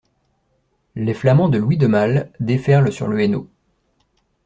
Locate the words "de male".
1.77-2.31